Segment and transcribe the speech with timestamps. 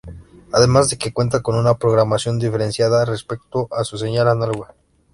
[0.51, 4.73] Además de que cuenta con una programación diferenciada respecto a su señal análoga.